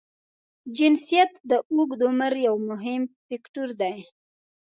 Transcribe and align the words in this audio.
جنسیت 0.77 1.31
د 1.49 1.51
اوږد 1.73 2.01
عمر 2.09 2.33
یو 2.47 2.55
مهم 2.69 3.01
فاکټور 3.25 3.69
دی. 3.81 3.97